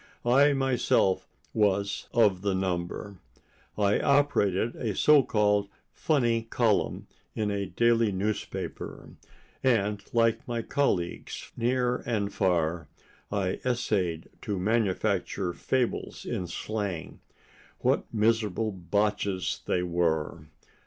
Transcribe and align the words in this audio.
I 0.25 0.53
myself 0.53 1.27
was 1.53 2.09
of 2.11 2.41
the 2.41 2.55
number. 2.55 3.19
I 3.77 3.99
operated 3.99 4.75
a 4.75 4.95
so 4.95 5.21
called 5.21 5.69
funny 5.93 6.41
column 6.41 7.05
in 7.35 7.51
a 7.51 7.67
daily 7.67 8.11
newspaper, 8.11 9.11
and 9.63 10.03
like 10.11 10.47
my 10.47 10.63
colleagues 10.63 11.51
near 11.55 11.97
and 11.97 12.33
far, 12.33 12.87
I 13.31 13.59
essayed 13.63 14.29
to 14.41 14.57
manufacture 14.57 15.53
fables 15.53 16.25
in 16.25 16.47
slang. 16.47 17.19
What 17.81 18.11
miserable 18.11 18.71
botches 18.71 19.59
they 19.67 19.83
were! 19.83 20.47